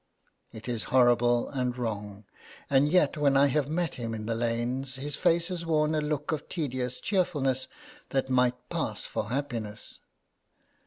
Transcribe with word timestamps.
It 0.51 0.67
is 0.67 0.85
horrible 0.89 1.47
and 1.49 1.77
wrong, 1.77 2.23
and 2.71 2.89
yet 2.89 3.17
when 3.17 3.37
I 3.37 3.45
have 3.49 3.69
met 3.69 3.93
him 3.93 4.15
in 4.15 4.25
the 4.25 4.33
lanes 4.33 4.95
his 4.95 5.15
face 5.15 5.49
has 5.49 5.63
worn 5.63 5.93
a 5.93 6.01
look 6.01 6.31
of 6.31 6.49
tedious 6.49 6.99
cheerfulness 6.99 7.67
that 8.09 8.27
might 8.27 8.67
pass 8.67 9.03
for 9.03 9.29
happiness. 9.29 9.99